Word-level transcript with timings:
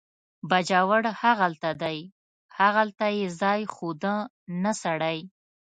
باجوړ 0.49 1.03
هغلته 1.21 1.69
دی، 1.81 1.99
هغلته 2.57 3.05
یې 3.17 3.25
ځای 3.41 3.61
ښوده، 3.73 4.15
نه 4.63 4.71
سړی. 4.81 5.19